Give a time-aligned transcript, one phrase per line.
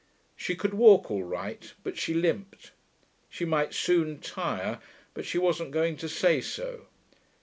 [0.35, 2.71] She could walk all right, but she limped.
[3.29, 4.79] She might soon tire,
[5.13, 6.87] but she wasn't going to say so.